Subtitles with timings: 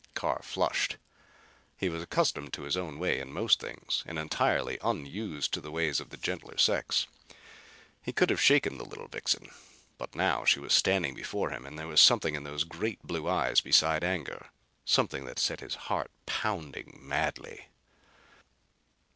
[0.15, 0.97] Carr flushed.
[1.77, 5.69] He was accustomed to his own way in most things and entirely unused to the
[5.69, 7.05] ways of the gentler sex.
[8.01, 9.51] He could have shaken the little vixen!
[9.99, 13.29] But now she was standing before him and there was something in those great blue
[13.29, 14.47] eyes besides anger;
[14.85, 17.67] something that set his heart pounding madly.